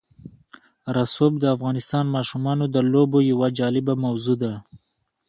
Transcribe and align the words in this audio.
رسوب 0.95 1.33
د 1.39 1.43
افغان 1.55 1.77
ماشومانو 2.15 2.65
د 2.75 2.77
لوبو 2.91 3.19
یوه 3.31 3.47
جالبه 3.57 3.93
موضوع 4.03 4.35
ده. 4.43 4.53